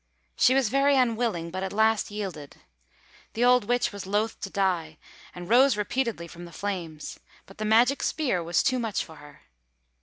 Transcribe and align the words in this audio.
She 0.35 0.55
was 0.55 0.69
very 0.69 0.95
unwilling, 0.97 1.51
but 1.51 1.61
at 1.61 1.71
last 1.71 2.09
yielded. 2.09 2.57
The 3.33 3.43
old 3.45 3.65
witch 3.65 3.91
was 3.93 4.07
loath 4.07 4.39
to 4.39 4.49
die, 4.49 4.97
and 5.35 5.47
rose 5.47 5.77
repeatedly 5.77 6.27
from 6.27 6.45
the 6.45 6.51
flames; 6.51 7.19
but 7.45 7.59
the 7.59 7.65
magic 7.65 8.01
spear 8.01 8.41
was 8.41 8.63
too 8.63 8.79
much 8.79 9.05
for 9.05 9.17
her. 9.17 9.43